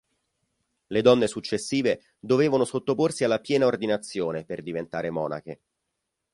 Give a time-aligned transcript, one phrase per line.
[0.87, 5.61] Le donne successive dovevano sottoporsi alla piena ordinazione per diventare monache.